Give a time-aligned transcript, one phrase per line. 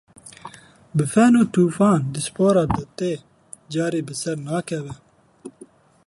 [0.95, 3.13] Bi fen û fûtan dîaspora dê ti
[3.73, 4.93] carî bi ser nekeve.